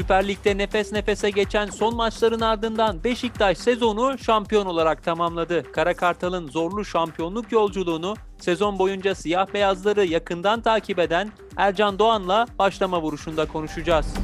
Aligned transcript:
Süper 0.00 0.28
Lig'de 0.28 0.58
nefes 0.58 0.92
nefese 0.92 1.30
geçen 1.30 1.66
son 1.66 1.96
maçların 1.96 2.40
ardından 2.40 3.04
Beşiktaş 3.04 3.58
sezonu 3.58 4.18
şampiyon 4.18 4.66
olarak 4.66 5.04
tamamladı. 5.04 5.72
Kara 5.72 5.94
Kartal'ın 5.94 6.48
zorlu 6.48 6.84
şampiyonluk 6.84 7.52
yolculuğunu 7.52 8.16
sezon 8.38 8.78
boyunca 8.78 9.14
siyah 9.14 9.54
beyazları 9.54 10.04
yakından 10.04 10.60
takip 10.60 10.98
eden 10.98 11.30
Ercan 11.56 11.98
Doğan'la 11.98 12.46
başlama 12.58 13.02
vuruşunda 13.02 13.46
konuşacağız. 13.46 14.14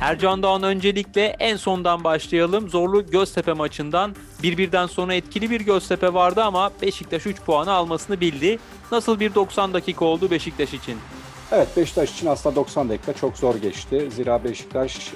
Ercan 0.00 0.42
Doğan 0.42 0.62
öncelikle 0.62 1.36
en 1.38 1.56
sondan 1.56 2.04
başlayalım. 2.04 2.68
Zorlu 2.68 3.06
Göztepe 3.06 3.52
maçından 3.52 4.14
bir 4.42 4.58
birden 4.58 4.86
sonra 4.86 5.14
etkili 5.14 5.50
bir 5.50 5.60
Göztepe 5.60 6.14
vardı 6.14 6.42
ama 6.42 6.70
Beşiktaş 6.82 7.26
3 7.26 7.40
puanı 7.40 7.72
almasını 7.72 8.20
bildi. 8.20 8.58
Nasıl 8.92 9.20
bir 9.20 9.34
90 9.34 9.74
dakika 9.74 10.04
oldu 10.04 10.30
Beşiktaş 10.30 10.74
için? 10.74 10.98
Evet 11.52 11.68
Beşiktaş 11.76 12.14
için 12.14 12.26
aslında 12.26 12.56
90 12.56 12.88
dakika 12.88 13.12
çok 13.12 13.36
zor 13.36 13.54
geçti. 13.54 14.10
Zira 14.10 14.44
Beşiktaş 14.44 15.12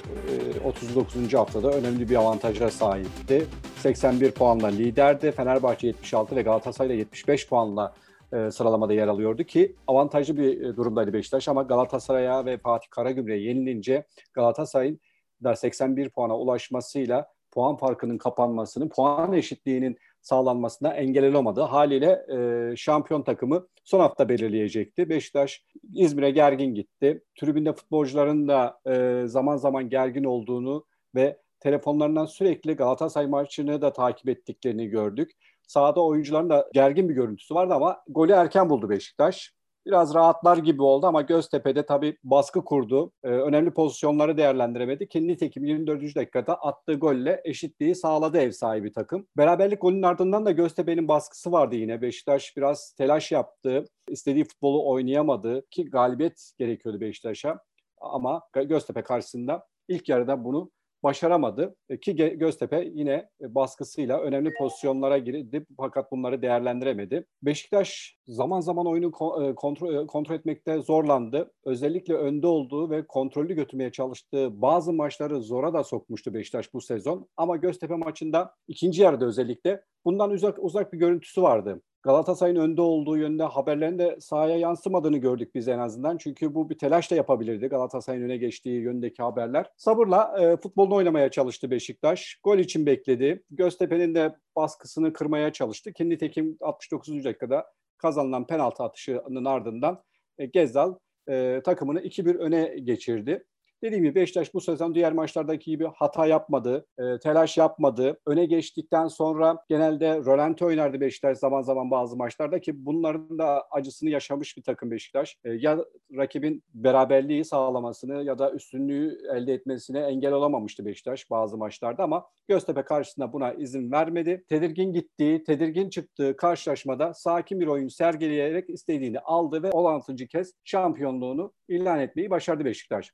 39. 0.65 1.33
E, 1.33 1.37
haftada 1.37 1.71
önemli 1.71 2.09
bir 2.09 2.15
avantaja 2.15 2.71
sahipti. 2.71 3.45
81 3.77 4.31
puanla 4.31 4.67
liderdi. 4.67 5.31
Fenerbahçe 5.31 5.87
76 5.87 6.35
ve 6.35 6.41
Galatasaray 6.41 6.97
75 6.97 7.49
puanla 7.49 7.93
e, 8.33 8.51
sıralamada 8.51 8.93
yer 8.93 9.07
alıyordu 9.07 9.43
ki 9.43 9.75
avantajlı 9.87 10.37
bir 10.37 10.61
e, 10.61 10.75
durumdaydı 10.75 11.13
Beşiktaş 11.13 11.47
ama 11.47 11.63
Galatasaray'a 11.63 12.45
ve 12.45 12.57
Fatih 12.57 12.89
Karagümrük'e 12.89 13.37
yenilince 13.37 14.05
Galatasaray'ın 14.33 14.99
da 15.43 15.55
81 15.55 16.09
puana 16.09 16.37
ulaşmasıyla 16.37 17.27
puan 17.51 17.77
farkının 17.77 18.17
kapanmasının, 18.17 18.89
puan 18.89 19.33
eşitliğinin 19.33 19.97
sağlanmasına 20.21 20.93
engel 20.93 21.29
olamadı. 21.29 21.61
Haliyle 21.61 22.25
e, 22.33 22.75
şampiyon 22.75 23.21
takımı 23.21 23.67
son 23.83 23.99
hafta 23.99 24.29
belirleyecekti. 24.29 25.09
Beşiktaş 25.09 25.65
İzmir'e 25.93 26.31
gergin 26.31 26.75
gitti. 26.75 27.23
Tribünde 27.39 27.73
futbolcuların 27.73 28.47
da 28.47 28.79
e, 28.87 29.27
zaman 29.27 29.57
zaman 29.57 29.89
gergin 29.89 30.23
olduğunu 30.23 30.85
ve 31.15 31.37
telefonlarından 31.59 32.25
sürekli 32.25 32.73
Galatasaray 32.73 33.27
maçını 33.27 33.81
da 33.81 33.93
takip 33.93 34.29
ettiklerini 34.29 34.87
gördük. 34.87 35.31
Sahada 35.67 36.05
oyuncuların 36.05 36.49
da 36.49 36.69
gergin 36.73 37.09
bir 37.09 37.13
görüntüsü 37.13 37.55
vardı 37.55 37.73
ama 37.73 38.03
golü 38.07 38.31
erken 38.31 38.69
buldu 38.69 38.89
Beşiktaş. 38.89 39.53
Biraz 39.89 40.13
rahatlar 40.13 40.57
gibi 40.57 40.81
oldu 40.81 41.07
ama 41.07 41.21
Göztepe'de 41.21 41.85
tabii 41.85 42.17
baskı 42.23 42.65
kurdu. 42.65 43.11
Ee, 43.23 43.27
önemli 43.27 43.71
pozisyonları 43.71 44.37
değerlendiremedi 44.37 45.07
ki 45.07 45.27
nitekim 45.27 45.65
24. 45.65 46.15
dakikada 46.15 46.55
attığı 46.55 46.93
golle 46.93 47.41
eşitliği 47.43 47.95
sağladı 47.95 48.37
ev 48.37 48.51
sahibi 48.51 48.91
takım. 48.91 49.27
Beraberlik 49.37 49.81
golünün 49.81 50.01
ardından 50.01 50.45
da 50.45 50.51
Göztepe'nin 50.51 51.07
baskısı 51.07 51.51
vardı 51.51 51.75
yine. 51.75 52.01
Beşiktaş 52.01 52.57
biraz 52.57 52.93
telaş 52.97 53.31
yaptı. 53.31 53.85
istediği 54.09 54.43
futbolu 54.43 54.89
oynayamadı 54.89 55.69
ki 55.69 55.85
galibiyet 55.85 56.51
gerekiyordu 56.57 57.01
Beşiktaş'a. 57.01 57.59
Ama 58.01 58.41
Göztepe 58.65 59.01
karşısında 59.01 59.67
ilk 59.87 60.09
yarıda 60.09 60.43
bunu 60.43 60.71
başaramadı 61.03 61.75
e, 61.89 61.99
ki 61.99 62.15
Göztepe 62.15 62.91
yine 62.93 63.29
e, 63.41 63.55
baskısıyla 63.55 64.19
önemli 64.19 64.53
pozisyonlara 64.59 65.17
girdi 65.17 65.65
fakat 65.77 66.11
bunları 66.11 66.41
değerlendiremedi. 66.41 67.25
Beşiktaş 67.41 68.17
zaman 68.27 68.59
zaman 68.59 68.87
oyunu 68.87 69.07
e, 69.07 69.55
kontrol, 69.55 70.07
kontrol 70.07 70.35
etmekte 70.35 70.81
zorlandı. 70.81 71.51
Özellikle 71.65 72.13
önde 72.13 72.47
olduğu 72.47 72.89
ve 72.89 73.07
kontrollü 73.07 73.55
götürmeye 73.55 73.91
çalıştığı 73.91 74.61
bazı 74.61 74.93
maçları 74.93 75.41
zora 75.41 75.73
da 75.73 75.83
sokmuştu 75.83 76.33
Beşiktaş 76.33 76.73
bu 76.73 76.81
sezon. 76.81 77.27
Ama 77.37 77.55
Göztepe 77.57 77.95
maçında 77.95 78.55
ikinci 78.67 79.01
yarıda 79.01 79.25
özellikle 79.25 79.83
bundan 80.05 80.31
uzak 80.31 80.57
uzak 80.59 80.93
bir 80.93 80.97
görüntüsü 80.97 81.41
vardı. 81.41 81.81
Galatasaray'ın 82.03 82.59
önde 82.59 82.81
olduğu 82.81 83.17
yönde 83.17 83.43
haberlerin 83.43 83.99
de 83.99 84.17
sahaya 84.19 84.57
yansımadığını 84.57 85.17
gördük 85.17 85.55
biz 85.55 85.67
en 85.67 85.79
azından. 85.79 86.17
Çünkü 86.17 86.55
bu 86.55 86.69
bir 86.69 86.77
telaş 86.77 87.11
da 87.11 87.15
yapabilirdi 87.15 87.67
Galatasaray'ın 87.67 88.23
öne 88.23 88.37
geçtiği 88.37 88.81
yöndeki 88.81 89.23
haberler. 89.23 89.71
Sabırla 89.77 90.35
e, 90.39 90.57
futbolunu 90.57 90.95
oynamaya 90.95 91.31
çalıştı 91.31 91.71
Beşiktaş. 91.71 92.39
Gol 92.43 92.57
için 92.57 92.85
bekledi. 92.85 93.43
Göztepe'nin 93.51 94.15
de 94.15 94.35
baskısını 94.55 95.13
kırmaya 95.13 95.53
çalıştı. 95.53 95.93
Kendi 95.93 96.17
tekim 96.17 96.57
69. 96.61 97.23
dakikada 97.25 97.65
kazanılan 97.97 98.47
penaltı 98.47 98.83
atışının 98.83 99.45
ardından 99.45 100.03
e, 100.37 100.45
Gezzal 100.45 100.95
e, 101.29 101.61
takımını 101.65 102.01
2-1 102.01 102.37
öne 102.37 102.79
geçirdi. 102.79 103.45
Dediğim 103.83 104.03
gibi 104.03 104.15
Beşiktaş 104.15 104.53
bu 104.53 104.61
sezon 104.61 104.95
diğer 104.95 105.13
maçlardaki 105.13 105.71
gibi 105.71 105.87
hata 105.95 106.25
yapmadı, 106.25 106.85
e, 106.97 107.19
telaş 107.19 107.57
yapmadı. 107.57 108.19
Öne 108.25 108.45
geçtikten 108.45 109.07
sonra 109.07 109.57
genelde 109.69 110.17
rölanti 110.17 110.65
oynardı 110.65 111.01
Beşiktaş 111.01 111.37
zaman 111.37 111.61
zaman 111.61 111.91
bazı 111.91 112.17
maçlarda 112.17 112.61
ki 112.61 112.85
bunların 112.85 113.39
da 113.39 113.67
acısını 113.71 114.09
yaşamış 114.09 114.57
bir 114.57 114.63
takım 114.63 114.91
Beşiktaş. 114.91 115.37
E, 115.43 115.51
ya 115.51 115.85
rakibin 116.17 116.63
beraberliği 116.73 117.45
sağlamasını 117.45 118.23
ya 118.23 118.39
da 118.39 118.51
üstünlüğü 118.51 119.17
elde 119.35 119.53
etmesine 119.53 119.99
engel 119.99 120.33
olamamıştı 120.33 120.85
Beşiktaş 120.85 121.29
bazı 121.29 121.57
maçlarda 121.57 122.03
ama 122.03 122.25
Göztepe 122.49 122.81
karşısında 122.81 123.33
buna 123.33 123.53
izin 123.53 123.91
vermedi. 123.91 124.43
Tedirgin 124.49 124.93
gittiği, 124.93 125.43
tedirgin 125.43 125.89
çıktığı 125.89 126.37
karşılaşmada 126.37 127.13
sakin 127.13 127.59
bir 127.59 127.67
oyun 127.67 127.87
sergileyerek 127.87 128.69
istediğini 128.69 129.19
aldı 129.19 129.63
ve 129.63 129.71
16. 129.71 130.15
kez 130.15 130.53
şampiyonluğunu 130.63 131.53
ilan 131.67 131.99
etmeyi 131.99 132.29
başardı 132.29 132.65
Beşiktaş. 132.65 133.11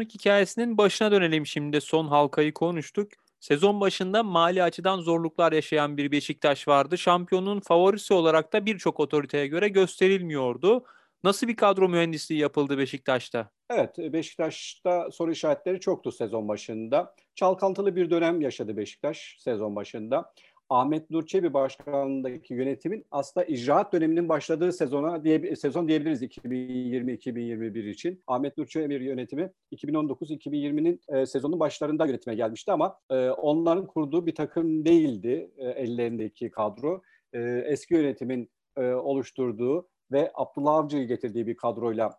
Şampiyonluk 0.00 0.14
hikayesinin 0.14 0.78
başına 0.78 1.10
dönelim 1.10 1.46
şimdi. 1.46 1.80
Son 1.80 2.06
halkayı 2.06 2.54
konuştuk. 2.54 3.08
Sezon 3.40 3.80
başında 3.80 4.22
mali 4.22 4.62
açıdan 4.62 5.00
zorluklar 5.00 5.52
yaşayan 5.52 5.96
bir 5.96 6.10
Beşiktaş 6.10 6.68
vardı. 6.68 6.98
Şampiyonun 6.98 7.60
favorisi 7.60 8.14
olarak 8.14 8.52
da 8.52 8.66
birçok 8.66 9.00
otoriteye 9.00 9.46
göre 9.46 9.68
gösterilmiyordu. 9.68 10.84
Nasıl 11.24 11.48
bir 11.48 11.56
kadro 11.56 11.88
mühendisliği 11.88 12.40
yapıldı 12.40 12.78
Beşiktaş'ta? 12.78 13.50
Evet, 13.70 13.98
Beşiktaş'ta 13.98 15.10
soru 15.10 15.32
işaretleri 15.32 15.80
çoktu 15.80 16.12
sezon 16.12 16.48
başında. 16.48 17.14
Çalkantılı 17.34 17.96
bir 17.96 18.10
dönem 18.10 18.40
yaşadı 18.40 18.76
Beşiktaş 18.76 19.36
sezon 19.38 19.76
başında. 19.76 20.32
Ahmet 20.70 21.10
Nur 21.10 21.26
Çebi 21.26 21.54
başkanlığındaki 21.54 22.54
yönetimin 22.54 23.06
aslında 23.10 23.46
icraat 23.46 23.92
döneminin 23.92 24.28
başladığı 24.28 24.72
sezona 24.72 25.24
diye 25.24 25.56
sezon 25.56 25.88
diyebiliriz 25.88 26.22
2020-2021 26.22 27.90
için. 27.90 28.22
Ahmet 28.26 28.58
Nur 28.58 28.66
Çebi 28.66 28.94
yönetimi 28.94 29.52
2019-2020'nin 29.72 31.00
e, 31.08 31.26
sezonun 31.26 31.60
başlarında 31.60 32.06
yönetime 32.06 32.34
gelmişti 32.34 32.72
ama 32.72 32.98
e, 33.10 33.30
onların 33.30 33.86
kurduğu 33.86 34.26
bir 34.26 34.34
takım 34.34 34.84
değildi 34.84 35.50
e, 35.56 35.68
ellerindeki 35.68 36.50
kadro. 36.50 37.02
E, 37.32 37.40
eski 37.66 37.94
yönetimin 37.94 38.50
e, 38.76 38.84
oluşturduğu 38.84 39.88
ve 40.12 40.30
Abdullah 40.34 40.74
Avcı'yı 40.74 41.06
getirdiği 41.06 41.46
bir 41.46 41.56
kadroyla 41.56 42.10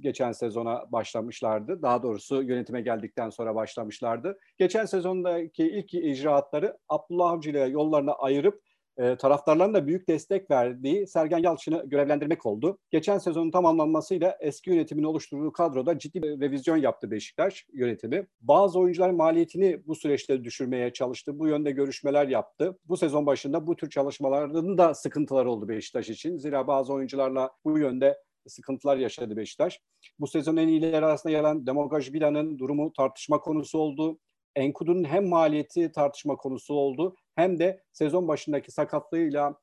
geçen 0.00 0.32
sezona 0.32 0.92
başlamışlardı. 0.92 1.82
Daha 1.82 2.02
doğrusu 2.02 2.42
yönetime 2.42 2.80
geldikten 2.80 3.30
sonra 3.30 3.54
başlamışlardı. 3.54 4.38
Geçen 4.58 4.84
sezondaki 4.84 5.68
ilk 5.68 5.94
icraatları 5.94 6.78
Abdullah 6.88 7.30
Avcı 7.30 7.50
ile 7.50 7.60
yollarına 7.60 8.12
ayırıp 8.12 8.62
e, 9.00 9.16
taraftarların 9.16 9.74
da 9.74 9.86
büyük 9.86 10.08
destek 10.08 10.50
verdiği 10.50 11.06
Sergen 11.06 11.38
Yalçın'ı 11.38 11.84
görevlendirmek 11.86 12.46
oldu. 12.46 12.78
Geçen 12.90 13.18
sezonun 13.18 13.50
tamamlanmasıyla 13.50 14.36
eski 14.40 14.70
yönetimin 14.70 15.02
oluşturduğu 15.02 15.52
kadroda 15.52 15.98
ciddi 15.98 16.22
bir 16.22 16.40
revizyon 16.40 16.76
yaptı 16.76 17.10
Beşiktaş 17.10 17.66
yönetimi. 17.72 18.26
Bazı 18.40 18.78
oyuncuların 18.78 19.16
maliyetini 19.16 19.86
bu 19.86 19.94
süreçte 19.94 20.44
düşürmeye 20.44 20.92
çalıştı. 20.92 21.38
Bu 21.38 21.48
yönde 21.48 21.70
görüşmeler 21.70 22.28
yaptı. 22.28 22.78
Bu 22.88 22.96
sezon 22.96 23.26
başında 23.26 23.66
bu 23.66 23.76
tür 23.76 23.90
çalışmaların 23.90 24.78
da 24.78 24.94
sıkıntıları 24.94 25.50
oldu 25.50 25.68
Beşiktaş 25.68 26.10
için. 26.10 26.36
Zira 26.36 26.66
bazı 26.66 26.92
oyuncularla 26.92 27.50
bu 27.64 27.78
yönde 27.78 28.18
sıkıntılar 28.50 28.96
yaşadı 28.96 29.36
Beşiktaş. 29.36 29.80
Bu 30.20 30.26
sezon 30.26 30.56
en 30.56 30.68
iyileri 30.68 31.06
arasında 31.06 31.32
yer 31.32 31.40
alan 31.40 31.66
Demogaj 31.66 32.12
Bila'nın 32.12 32.58
durumu 32.58 32.92
tartışma 32.92 33.40
konusu 33.40 33.78
oldu. 33.78 34.18
Enkudu'nun 34.56 35.04
hem 35.04 35.28
maliyeti 35.28 35.92
tartışma 35.92 36.36
konusu 36.36 36.74
oldu 36.74 37.16
hem 37.36 37.58
de 37.58 37.82
sezon 37.92 38.28
başındaki 38.28 38.72
sakatlığıyla 38.72 39.56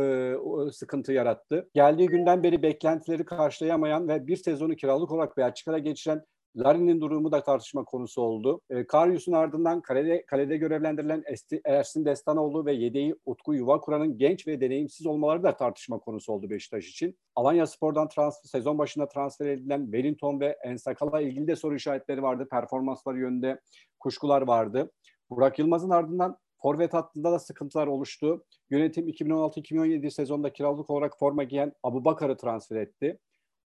e, 0.00 0.34
sıkıntı 0.72 1.12
yarattı. 1.12 1.70
Geldiği 1.74 2.08
günden 2.08 2.42
beri 2.42 2.62
beklentileri 2.62 3.24
karşılayamayan 3.24 4.08
ve 4.08 4.26
bir 4.26 4.36
sezonu 4.36 4.76
kiralık 4.76 5.12
olarak 5.12 5.36
Belçika'da 5.36 5.78
geçiren 5.78 6.24
Larin'in 6.56 7.00
durumu 7.00 7.32
da 7.32 7.42
tartışma 7.42 7.84
konusu 7.84 8.22
oldu. 8.22 8.60
E, 8.70 8.86
Karyus'un 8.86 9.32
ardından 9.32 9.80
kalede, 9.80 10.26
kalede 10.26 10.56
görevlendirilen 10.56 11.22
Esti, 11.26 11.60
Ersin 11.64 12.04
Destanoğlu 12.04 12.66
ve 12.66 12.72
yedeği 12.72 13.14
Utku 13.26 13.54
Yuvakura'nın 13.54 14.18
genç 14.18 14.46
ve 14.46 14.60
deneyimsiz 14.60 15.06
olmaları 15.06 15.42
da 15.42 15.56
tartışma 15.56 15.98
konusu 15.98 16.32
oldu 16.32 16.50
Beşiktaş 16.50 16.88
için. 16.88 17.18
Alanya 17.36 17.66
Spor'dan 17.66 18.08
transfer, 18.08 18.48
sezon 18.48 18.78
başında 18.78 19.08
transfer 19.08 19.46
edilen 19.46 19.84
Wellington 19.84 20.40
ve 20.40 20.58
Ensakal'a 20.64 21.20
ilgili 21.20 21.46
de 21.46 21.56
soru 21.56 21.74
işaretleri 21.74 22.22
vardı. 22.22 22.48
Performansları 22.50 23.18
yönünde 23.18 23.60
kuşkular 24.00 24.42
vardı. 24.42 24.90
Burak 25.30 25.58
Yılmaz'ın 25.58 25.90
ardından 25.90 26.38
Forvet 26.62 26.94
hattında 26.94 27.32
da 27.32 27.38
sıkıntılar 27.38 27.86
oluştu. 27.86 28.44
Yönetim 28.70 29.08
2016-2017 29.08 30.10
sezonda 30.10 30.52
kiralık 30.52 30.90
olarak 30.90 31.18
forma 31.18 31.44
giyen 31.44 31.72
Abu 31.82 32.04
Bakar'ı 32.04 32.36
transfer 32.36 32.76
etti. 32.76 33.18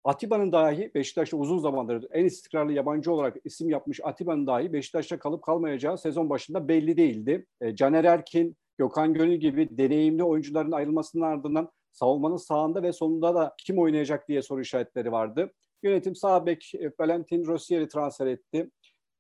Atiba'nın 0.05 0.53
dahi 0.53 0.91
Beşiktaş'ta 0.95 1.37
uzun 1.37 1.59
zamandır 1.59 2.07
en 2.11 2.25
istikrarlı 2.25 2.73
yabancı 2.73 3.13
olarak 3.13 3.37
isim 3.45 3.71
yapmış 3.71 4.01
Atiba'nın 4.03 4.47
dahi 4.47 4.73
Beşiktaş'ta 4.73 5.19
kalıp 5.19 5.43
kalmayacağı 5.43 5.99
sezon 5.99 6.31
başında 6.31 6.69
belli 6.69 6.97
değildi. 6.97 7.47
E, 7.61 7.77
Caner 7.77 8.05
Erkin, 8.05 8.57
Gökhan 8.79 9.15
Gönül 9.15 9.37
gibi 9.37 9.79
deneyimli 9.79 10.25
oyuncuların 10.25 10.73
ayrılmasının 10.73 11.23
ardından 11.23 11.71
savunmanın 11.93 12.37
sağında 12.37 12.83
ve 12.83 12.93
sonunda 12.93 13.35
da 13.35 13.55
kim 13.59 13.79
oynayacak 13.79 14.29
diye 14.29 14.43
soru 14.43 14.61
işaretleri 14.61 15.13
vardı. 15.13 15.53
Yönetim 15.83 16.15
sağ 16.15 16.47
bek 16.47 16.75
e, 16.75 16.91
Valentin 17.01 17.47
Rossier'i 17.47 17.89
transfer 17.89 18.27
etti. 18.27 18.71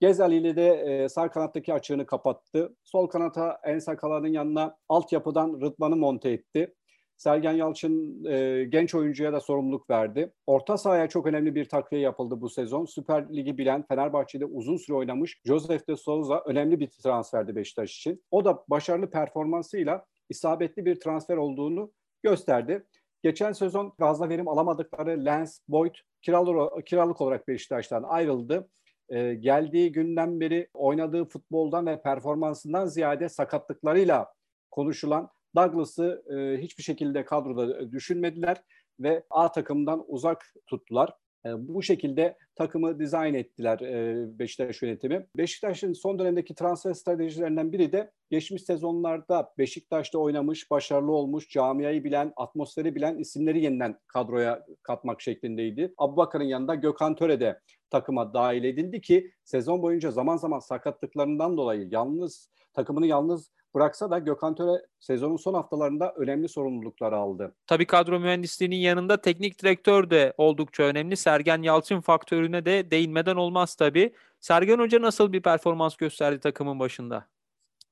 Gezel 0.00 0.32
ile 0.32 0.56
de 0.56 0.69
e, 0.69 1.08
sağ 1.08 1.31
kanattaki 1.31 1.75
açığını 1.75 2.06
kapattı. 2.06 2.76
Sol 2.84 3.06
kanata 3.06 3.60
Ensakalan'ın 3.64 4.32
yanına 4.32 4.76
altyapıdan 4.88 5.60
Rıdvan'ı 5.60 5.96
monte 5.96 6.31
etti. 6.31 6.75
Sergen 7.16 7.52
Yalçın 7.52 8.25
e, 8.25 8.64
genç 8.64 8.94
oyuncuya 8.94 9.32
da 9.32 9.40
sorumluluk 9.40 9.90
verdi. 9.90 10.32
Orta 10.46 10.78
sahaya 10.78 11.08
çok 11.08 11.26
önemli 11.26 11.55
bir 11.55 11.69
takviye 11.69 12.02
yapıldı 12.02 12.40
bu 12.40 12.49
sezon. 12.49 12.84
Süper 12.84 13.37
Ligi 13.37 13.58
bilen 13.58 13.84
Fenerbahçe'de 13.87 14.44
uzun 14.44 14.76
süre 14.76 14.96
oynamış 14.96 15.40
Josef 15.44 15.88
de 15.88 15.96
Souza 15.96 16.43
önemli 16.46 16.81
bir 16.81 16.87
transferdi 16.87 17.56
Beşiktaş 17.56 17.96
için. 17.96 18.25
O 18.31 18.44
da 18.44 18.64
başarılı 18.69 19.11
performansıyla 19.11 20.05
isabetli 20.28 20.84
bir 20.84 21.00
transfer 21.00 21.37
olduğunu 21.37 21.93
gösterdi. 22.22 22.84
Geçen 23.22 23.52
sezon 23.52 23.90
fazla 23.99 24.28
verim 24.28 24.49
alamadıkları 24.49 25.25
Lens, 25.25 25.60
Boyd 25.69 25.94
kiralık, 26.22 26.87
kiralık 26.87 27.20
olarak 27.20 27.49
Beşiktaş'tan 27.49 28.02
ayrıldı. 28.02 28.69
Ee, 29.08 29.34
geldiği 29.34 29.93
günden 29.93 30.40
beri 30.40 30.69
oynadığı 30.75 31.25
futboldan 31.25 31.87
ve 31.87 32.02
performansından 32.02 32.87
ziyade 32.87 33.28
sakatlıklarıyla 33.28 34.32
konuşulan 34.70 35.31
Douglas'ı 35.56 36.22
e, 36.36 36.62
hiçbir 36.62 36.82
şekilde 36.82 37.24
kadroda 37.24 37.92
düşünmediler 37.92 38.62
ve 39.00 39.24
A 39.30 39.52
takımdan 39.52 40.04
uzak 40.08 40.54
tuttular. 40.66 41.12
E, 41.46 41.68
bu 41.68 41.82
şekilde 41.82 42.36
takımı 42.54 42.98
dizayn 42.98 43.34
ettiler 43.34 43.80
e, 43.80 44.38
Beşiktaş 44.38 44.82
yönetimi. 44.82 45.26
Beşiktaş'ın 45.36 45.92
son 45.92 46.18
dönemdeki 46.18 46.54
transfer 46.54 46.92
stratejilerinden 46.92 47.72
biri 47.72 47.92
de 47.92 48.10
geçmiş 48.30 48.62
sezonlarda 48.62 49.52
Beşiktaş'ta 49.58 50.18
oynamış, 50.18 50.70
başarılı 50.70 51.12
olmuş, 51.12 51.48
camiayı 51.48 52.04
bilen, 52.04 52.32
atmosferi 52.36 52.94
bilen 52.94 53.18
isimleri 53.18 53.64
yeniden 53.64 53.98
kadroya 54.06 54.66
katmak 54.82 55.20
şeklindeydi. 55.20 55.94
Abubakar'ın 55.98 56.44
yanında 56.44 56.74
Gökhan 56.74 57.14
Töre 57.14 57.40
de 57.40 57.60
takıma 57.90 58.34
dahil 58.34 58.64
edildi 58.64 59.00
ki 59.00 59.30
sezon 59.44 59.82
boyunca 59.82 60.10
zaman 60.10 60.36
zaman 60.36 60.58
sakatlıklarından 60.58 61.56
dolayı 61.56 61.88
yalnız 61.90 62.50
takımını 62.72 63.06
yalnız 63.06 63.50
bıraksa 63.74 64.10
da 64.10 64.18
Gökhan 64.18 64.54
Töre 64.54 64.86
sezonun 65.00 65.36
son 65.36 65.54
haftalarında 65.54 66.12
önemli 66.16 66.48
sorumluluklar 66.48 67.12
aldı. 67.12 67.54
Tabii 67.66 67.86
kadro 67.86 68.20
mühendisliğinin 68.20 68.76
yanında 68.76 69.20
teknik 69.20 69.62
direktör 69.62 70.10
de 70.10 70.34
oldukça 70.38 70.82
önemli. 70.82 71.16
Sergen 71.16 71.62
Yalçın 71.62 72.00
faktörüne 72.00 72.64
de 72.64 72.90
değinmeden 72.90 73.36
olmaz 73.36 73.74
tabii. 73.74 74.14
Sergen 74.40 74.78
Hoca 74.78 75.02
nasıl 75.02 75.32
bir 75.32 75.42
performans 75.42 75.96
gösterdi 75.96 76.40
takımın 76.40 76.78
başında? 76.78 77.26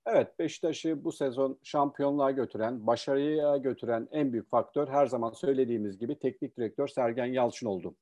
Evet 0.06 0.38
Beşiktaş'ı 0.38 1.04
bu 1.04 1.12
sezon 1.12 1.58
şampiyonluğa 1.62 2.30
götüren, 2.30 2.86
başarıya 2.86 3.56
götüren 3.56 4.08
en 4.12 4.32
büyük 4.32 4.50
faktör 4.50 4.88
her 4.88 5.06
zaman 5.06 5.32
söylediğimiz 5.32 5.98
gibi 5.98 6.18
teknik 6.18 6.56
direktör 6.56 6.88
Sergen 6.88 7.26
Yalçın 7.26 7.66
oldu. 7.66 7.94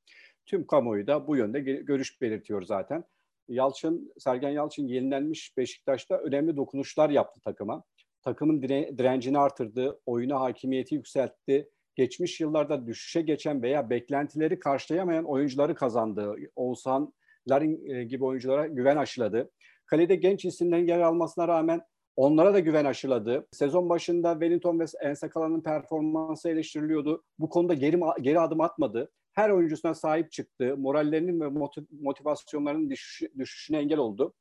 Tüm 0.47 0.67
kamuoyu 0.67 1.07
da 1.07 1.27
bu 1.27 1.37
yönde 1.37 1.61
görüş 1.61 2.21
belirtiyor 2.21 2.63
zaten. 2.63 3.05
Yalçın, 3.51 4.13
Sergen 4.19 4.51
Yalçın 4.51 4.87
yenilenmiş 4.87 5.57
Beşiktaş'ta 5.57 6.17
önemli 6.17 6.57
dokunuşlar 6.57 7.11
yaptı 7.11 7.41
takıma. 7.41 7.85
Takımın 8.23 8.63
dire, 8.63 8.99
direncini 8.99 9.39
artırdı, 9.39 10.01
oyuna 10.07 10.41
hakimiyeti 10.41 10.95
yükseltti. 10.95 11.69
Geçmiş 11.95 12.41
yıllarda 12.41 12.87
düşüşe 12.87 13.23
geçen 13.23 13.63
veya 13.63 13.91
beklentileri 13.91 14.59
karşılayamayan 14.59 15.25
oyuncuları 15.25 15.75
kazandı. 15.75 16.35
Oğuzhan, 16.57 17.13
Larin 17.51 17.91
e, 17.91 18.05
gibi 18.05 18.25
oyunculara 18.25 18.67
güven 18.67 18.97
aşıladı. 18.97 19.51
Kalede 19.87 20.15
genç 20.15 20.45
isimlerin 20.45 20.87
yer 20.87 21.01
almasına 21.01 21.49
rağmen 21.49 21.81
onlara 22.21 22.55
da 22.55 22.59
güven 22.59 22.85
aşıladı. 22.85 23.47
Sezon 23.53 23.89
başında 23.89 24.33
Wellington 24.33 24.81
ve 24.81 24.85
Ensakala'nın 25.01 25.61
performansı 25.61 26.49
eleştiriliyordu. 26.49 27.25
Bu 27.39 27.49
konuda 27.49 27.75
geri, 27.75 28.01
geri 28.21 28.41
adım 28.41 28.61
atmadı 28.61 29.11
her 29.33 29.51
oyuncusuna 29.51 29.95
sahip 29.95 30.33
çıktı. 30.33 30.77
Morallerinin 30.77 31.41
ve 31.41 31.67
motivasyonlarının 32.01 32.91
düşüş, 32.91 33.31
düşüşüne 33.39 33.79
engel 33.79 33.99
oldu. 33.99 34.35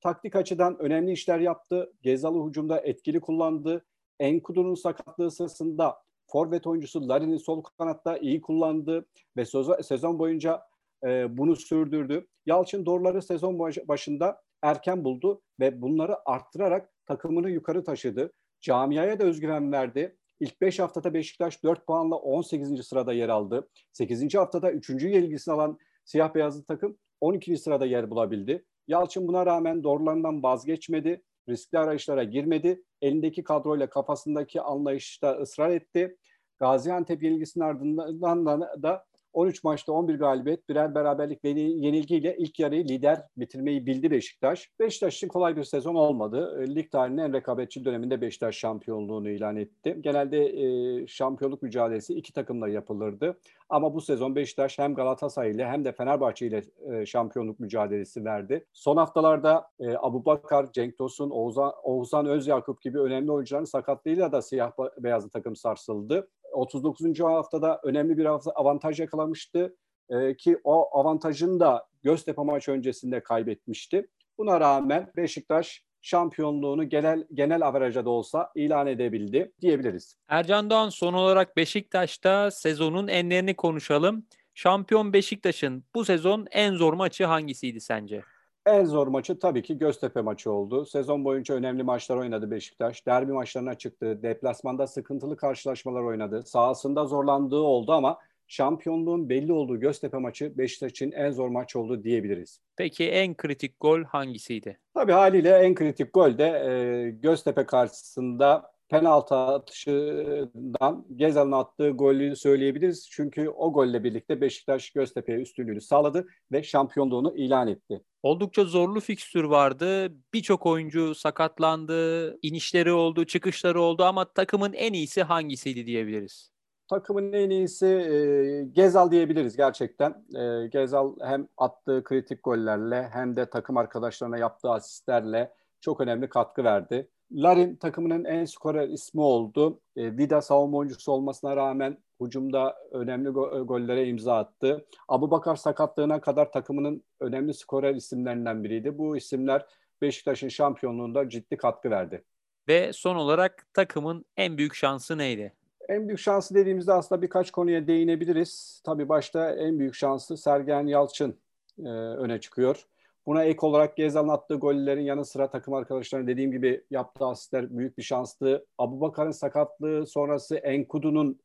Taktik 0.00 0.36
açıdan 0.36 0.78
önemli 0.78 1.12
işler 1.12 1.38
yaptı. 1.40 1.92
Gezalı 2.02 2.48
hücumda 2.48 2.80
etkili 2.80 3.20
kullandı. 3.20 3.84
Enkudu'nun 4.20 4.74
sakatlığı 4.74 5.30
sırasında 5.30 5.96
forvet 6.26 6.66
oyuncusu 6.66 7.08
Larin'i 7.08 7.38
sol 7.38 7.62
kanatta 7.78 8.18
iyi 8.18 8.40
kullandı 8.40 9.06
ve 9.36 9.44
sezon 9.82 10.18
boyunca 10.18 10.62
e, 11.04 11.36
bunu 11.38 11.56
sürdürdü. 11.56 12.26
Yalçın 12.46 12.86
doğruları 12.86 13.22
sezon 13.22 13.58
başında 13.88 14.42
erken 14.62 15.04
buldu 15.04 15.42
ve 15.60 15.82
bunları 15.82 16.30
arttırarak 16.30 16.90
takımını 17.10 17.50
yukarı 17.50 17.84
taşıdı. 17.84 18.32
Camiaya 18.60 19.20
da 19.20 19.24
özgüven 19.24 19.72
verdi. 19.72 20.16
İlk 20.40 20.60
5 20.60 20.78
haftada 20.78 21.14
Beşiktaş 21.14 21.64
4 21.64 21.86
puanla 21.86 22.16
18. 22.16 22.86
sırada 22.86 23.12
yer 23.12 23.28
aldı. 23.28 23.68
8. 23.92 24.34
haftada 24.34 24.72
3. 24.72 24.90
yenilgisini 24.90 25.54
alan 25.54 25.78
siyah 26.04 26.34
beyazlı 26.34 26.64
takım 26.64 26.98
12. 27.20 27.56
sırada 27.56 27.86
yer 27.86 28.10
bulabildi. 28.10 28.64
Yalçın 28.88 29.28
buna 29.28 29.46
rağmen 29.46 29.82
doğrularından 29.84 30.42
vazgeçmedi. 30.42 31.22
Riskli 31.48 31.78
arayışlara 31.78 32.24
girmedi. 32.24 32.82
Elindeki 33.02 33.44
kadroyla 33.44 33.88
kafasındaki 33.88 34.60
anlayışta 34.60 35.32
ısrar 35.32 35.70
etti. 35.70 36.16
Gaziantep 36.58 37.22
yenilgisinin 37.22 37.64
ardından 37.64 38.60
da 38.82 39.04
13 39.32 39.64
maçta 39.64 39.92
11 39.92 40.14
galibiyet, 40.14 40.68
birer 40.68 40.94
beraberlik 40.94 41.44
ve 41.44 41.48
yenilgiyle 41.48 42.36
ilk 42.38 42.58
yarıyı 42.58 42.84
lider 42.84 43.22
bitirmeyi 43.36 43.86
bildi 43.86 44.10
Beşiktaş. 44.10 44.70
Beşiktaş 44.80 45.16
için 45.16 45.28
kolay 45.28 45.56
bir 45.56 45.64
sezon 45.64 45.94
olmadı. 45.94 46.62
E, 46.62 46.74
lig 46.74 46.90
tarihinin 46.90 47.22
en 47.22 47.32
rekabetçi 47.32 47.84
döneminde 47.84 48.20
Beşiktaş 48.20 48.56
şampiyonluğunu 48.56 49.30
ilan 49.30 49.56
etti. 49.56 49.96
Genelde 50.00 50.46
e, 50.46 51.06
şampiyonluk 51.06 51.62
mücadelesi 51.62 52.14
iki 52.14 52.32
takımla 52.32 52.68
yapılırdı. 52.68 53.38
Ama 53.68 53.94
bu 53.94 54.00
sezon 54.00 54.36
Beşiktaş 54.36 54.78
hem 54.78 54.94
Galatasaray 54.94 55.50
ile 55.50 55.66
hem 55.66 55.84
de 55.84 55.92
Fenerbahçe 55.92 56.46
ile 56.46 56.62
e, 56.92 57.06
şampiyonluk 57.06 57.60
mücadelesi 57.60 58.24
verdi. 58.24 58.66
Son 58.72 58.96
haftalarda 58.96 59.66
e, 59.80 59.96
Abu 59.96 60.24
Bakar, 60.24 60.72
Cenk 60.72 60.98
Tosun, 60.98 61.30
Oğuzhan, 61.30 61.72
Oğuzhan 61.82 62.26
Özyakup 62.26 62.82
gibi 62.82 63.00
önemli 63.00 63.32
oyuncuların 63.32 63.64
sakatlığıyla 63.64 64.32
da 64.32 64.42
siyah 64.42 64.72
beyazlı 64.98 65.30
takım 65.30 65.56
sarsıldı. 65.56 66.28
39. 66.52 67.20
haftada 67.20 67.80
önemli 67.84 68.18
bir 68.18 68.26
avantaj 68.54 69.00
yakalamıştı 69.00 69.76
e, 70.08 70.36
ki 70.36 70.58
o 70.64 70.98
avantajını 70.98 71.60
da 71.60 71.86
Göztepe 72.02 72.42
maçı 72.42 72.72
öncesinde 72.72 73.22
kaybetmişti. 73.22 74.08
Buna 74.38 74.60
rağmen 74.60 75.12
Beşiktaş 75.16 75.84
şampiyonluğunu 76.02 76.88
genel 76.88 77.24
genel 77.34 77.66
averaja 77.66 78.04
da 78.04 78.10
olsa 78.10 78.50
ilan 78.54 78.86
edebildi 78.86 79.52
diyebiliriz. 79.60 80.16
Ercan 80.28 80.70
Doğan 80.70 80.88
son 80.88 81.12
olarak 81.14 81.56
Beşiktaş'ta 81.56 82.50
sezonun 82.50 83.08
enlerini 83.08 83.56
konuşalım. 83.56 84.26
Şampiyon 84.54 85.12
Beşiktaş'ın 85.12 85.84
bu 85.94 86.04
sezon 86.04 86.46
en 86.50 86.74
zor 86.74 86.92
maçı 86.92 87.24
hangisiydi 87.24 87.80
sence? 87.80 88.22
En 88.66 88.84
zor 88.84 89.06
maçı 89.06 89.38
tabii 89.38 89.62
ki 89.62 89.78
Göztepe 89.78 90.20
maçı 90.20 90.52
oldu. 90.52 90.86
Sezon 90.86 91.24
boyunca 91.24 91.54
önemli 91.54 91.82
maçlar 91.82 92.16
oynadı 92.16 92.50
Beşiktaş. 92.50 93.06
Derbi 93.06 93.32
maçlarına 93.32 93.74
çıktı. 93.74 94.22
Deplasmanda 94.22 94.86
sıkıntılı 94.86 95.36
karşılaşmalar 95.36 96.02
oynadı. 96.02 96.42
Sahasında 96.46 97.06
zorlandığı 97.06 97.60
oldu 97.60 97.92
ama 97.92 98.18
şampiyonluğun 98.46 99.28
belli 99.28 99.52
olduğu 99.52 99.80
Göztepe 99.80 100.18
maçı 100.18 100.58
Beşiktaş 100.58 100.90
için 100.90 101.12
en 101.12 101.30
zor 101.30 101.48
maç 101.48 101.76
oldu 101.76 102.04
diyebiliriz. 102.04 102.60
Peki 102.76 103.10
en 103.10 103.34
kritik 103.34 103.80
gol 103.80 104.02
hangisiydi? 104.02 104.78
Tabii 104.94 105.12
haliyle 105.12 105.50
en 105.50 105.74
kritik 105.74 106.14
gol 106.14 106.38
de 106.38 106.46
e, 106.46 107.10
Göztepe 107.10 107.66
karşısında 107.66 108.72
penaltı 108.90 109.34
atışından 109.34 111.06
Gezal'ın 111.16 111.52
attığı 111.52 111.90
golü 111.90 112.36
söyleyebiliriz. 112.36 113.08
Çünkü 113.10 113.48
o 113.48 113.72
golle 113.72 114.04
birlikte 114.04 114.40
Beşiktaş 114.40 114.90
Göztepe'ye 114.90 115.38
üstünlüğünü 115.38 115.80
sağladı 115.80 116.26
ve 116.52 116.62
şampiyonluğunu 116.62 117.36
ilan 117.36 117.68
etti. 117.68 118.02
Oldukça 118.22 118.64
zorlu 118.64 119.00
fikstür 119.00 119.44
vardı. 119.44 120.12
Birçok 120.34 120.66
oyuncu 120.66 121.14
sakatlandı, 121.14 122.38
inişleri 122.42 122.92
oldu, 122.92 123.24
çıkışları 123.24 123.80
oldu 123.80 124.04
ama 124.04 124.24
takımın 124.24 124.72
en 124.72 124.92
iyisi 124.92 125.22
hangisiydi 125.22 125.86
diyebiliriz? 125.86 126.50
Takımın 126.88 127.32
en 127.32 127.50
iyisi 127.50 127.86
e, 127.86 128.64
Gezal 128.72 129.10
diyebiliriz 129.10 129.56
gerçekten. 129.56 130.24
E, 130.36 130.66
Gezal 130.66 131.16
hem 131.20 131.48
attığı 131.56 132.04
kritik 132.04 132.44
gollerle 132.44 133.08
hem 133.12 133.36
de 133.36 133.50
takım 133.50 133.76
arkadaşlarına 133.76 134.38
yaptığı 134.38 134.70
asistlerle 134.70 135.52
çok 135.80 136.00
önemli 136.00 136.28
katkı 136.28 136.64
verdi. 136.64 137.08
Larin 137.32 137.76
takımının 137.76 138.24
en 138.24 138.44
skorer 138.44 138.88
ismi 138.88 139.20
oldu. 139.20 139.80
E, 139.96 140.16
Vida 140.18 140.40
savunma 140.42 140.78
oyuncusu 140.78 141.12
olmasına 141.12 141.56
rağmen 141.56 141.98
hücumda 142.20 142.76
önemli 142.92 143.28
go- 143.28 143.66
gollere 143.66 144.06
imza 144.08 144.36
attı. 144.36 144.86
Abu 145.08 145.30
Bakar 145.30 145.56
sakatlığına 145.56 146.20
kadar 146.20 146.52
takımının 146.52 147.02
önemli 147.20 147.54
skorer 147.54 147.94
isimlerinden 147.94 148.64
biriydi. 148.64 148.98
Bu 148.98 149.16
isimler 149.16 149.66
Beşiktaş'ın 150.02 150.48
şampiyonluğunda 150.48 151.28
ciddi 151.28 151.56
katkı 151.56 151.90
verdi. 151.90 152.24
Ve 152.68 152.92
son 152.92 153.16
olarak 153.16 153.66
takımın 153.74 154.24
en 154.36 154.58
büyük 154.58 154.74
şansı 154.74 155.18
neydi? 155.18 155.52
En 155.88 156.08
büyük 156.08 156.20
şansı 156.20 156.54
dediğimizde 156.54 156.92
aslında 156.92 157.22
birkaç 157.22 157.50
konuya 157.50 157.86
değinebiliriz. 157.86 158.82
Tabii 158.84 159.08
başta 159.08 159.54
en 159.54 159.78
büyük 159.78 159.94
şansı 159.94 160.36
Sergen 160.36 160.86
Yalçın 160.86 161.38
e, 161.78 161.88
öne 161.92 162.40
çıkıyor. 162.40 162.86
Buna 163.26 163.44
ek 163.44 163.58
olarak 163.62 163.96
Gezal'ın 163.96 164.28
attığı 164.28 164.54
gollerin 164.54 165.02
yanı 165.02 165.24
sıra 165.24 165.50
takım 165.50 165.74
arkadaşlarının 165.74 166.28
dediğim 166.28 166.52
gibi 166.52 166.84
yaptığı 166.90 167.26
asistler 167.26 167.78
büyük 167.78 167.98
bir 167.98 168.02
şanstı. 168.02 168.66
Abu 168.78 169.00
Bakar'ın 169.00 169.30
sakatlığı 169.30 170.06
sonrası 170.06 170.56
Enkudu'nun 170.56 171.40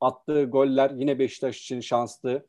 attığı 0.00 0.44
goller 0.44 0.90
yine 0.90 1.18
Beşiktaş 1.18 1.62
için 1.62 1.80
şanslı. 1.80 2.46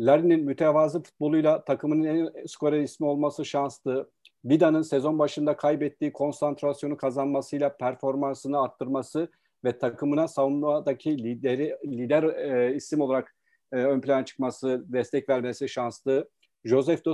Larin'in 0.00 0.44
mütevazı 0.44 1.02
futboluyla 1.02 1.64
takımının 1.64 2.04
en 2.04 2.46
skorer 2.46 2.80
ismi 2.80 3.06
olması 3.06 3.44
şanslı. 3.44 4.10
Vida'nın 4.44 4.82
sezon 4.82 5.18
başında 5.18 5.56
kaybettiği 5.56 6.12
konsantrasyonu 6.12 6.96
kazanmasıyla 6.96 7.76
performansını 7.76 8.62
arttırması 8.62 9.28
ve 9.64 9.78
takımına 9.78 10.28
savunmadaki 10.28 11.24
lideri 11.24 11.76
lider 11.84 12.22
e, 12.22 12.74
isim 12.74 13.00
olarak 13.00 13.36
e, 13.72 13.76
ön 13.76 14.00
plana 14.00 14.24
çıkması, 14.24 14.84
destek 14.88 15.28
vermesi 15.28 15.68
şanslı. 15.68 16.28
Joseph 16.68 17.04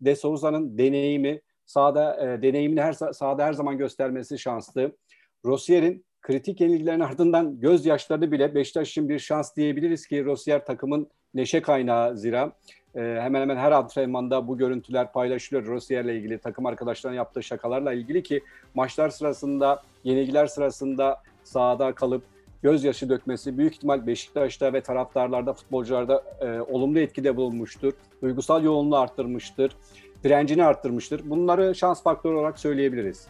de 0.00 0.16
Souza'nın 0.16 0.78
deneyimi, 0.78 1.40
sahada 1.66 2.26
e, 2.26 2.42
deneyimini 2.42 2.80
her 2.80 2.92
sahada 2.92 3.44
her 3.44 3.52
zaman 3.52 3.78
göstermesi 3.78 4.38
şanslı. 4.38 4.96
Rossier'in 5.44 6.04
kritik 6.22 6.60
yenilgilerin 6.60 7.00
ardından 7.00 7.60
gözyaşları 7.60 8.32
bile 8.32 8.54
Beşiktaş 8.54 8.90
için 8.90 9.08
bir 9.08 9.18
şans 9.18 9.56
diyebiliriz 9.56 10.06
ki 10.06 10.24
Rossier 10.24 10.66
takımın 10.66 11.10
neşe 11.34 11.62
kaynağı 11.62 12.16
zira. 12.16 12.52
E, 12.94 13.00
hemen 13.00 13.40
hemen 13.40 13.56
her 13.56 13.72
antrenmanda 13.72 14.48
bu 14.48 14.58
görüntüler 14.58 15.12
paylaşılıyor 15.12 15.66
Rossier'le 15.66 16.08
ilgili, 16.08 16.38
takım 16.38 16.66
arkadaşlarının 16.66 17.16
yaptığı 17.16 17.42
şakalarla 17.42 17.92
ilgili 17.92 18.22
ki 18.22 18.42
maçlar 18.74 19.08
sırasında, 19.08 19.82
yenilgiler 20.04 20.46
sırasında 20.46 21.22
sahada 21.44 21.94
kalıp 21.94 22.31
gözyaşı 22.62 23.08
dökmesi 23.08 23.58
büyük 23.58 23.74
ihtimal 23.74 24.06
Beşiktaş'ta 24.06 24.72
ve 24.72 24.80
taraftarlarda, 24.80 25.52
futbolcularda 25.52 26.24
e, 26.40 26.60
olumlu 26.60 26.98
etkide 26.98 27.36
bulunmuştur. 27.36 27.92
Duygusal 28.22 28.64
yoğunluğu 28.64 28.96
arttırmıştır, 28.96 29.76
direncini 30.24 30.64
arttırmıştır. 30.64 31.30
Bunları 31.30 31.74
şans 31.74 32.02
faktörü 32.02 32.34
olarak 32.34 32.58
söyleyebiliriz. 32.58 33.26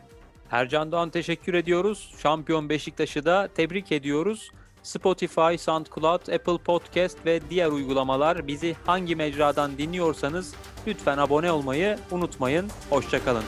Ercan 0.51 0.93
Doğan 0.93 1.11
teşekkür 1.11 1.55
ediyoruz. 1.55 2.15
Şampiyon 2.19 2.69
Beşiktaş'ı 2.69 3.25
da 3.25 3.49
tebrik 3.55 3.93
ediyoruz. 3.93 4.51
Spotify, 4.83 5.57
SoundCloud, 5.59 6.27
Apple 6.33 6.59
Podcast 6.65 7.27
ve 7.27 7.41
diğer 7.51 7.69
uygulamalar 7.69 8.47
bizi 8.47 8.77
hangi 8.87 9.17
mecradan 9.17 9.79
dinliyorsanız 9.79 10.55
lütfen 10.87 11.19
abone 11.19 11.53
olmayı 11.53 11.99
unutmayın. 12.11 12.71
Hoşçakalın. 12.91 13.45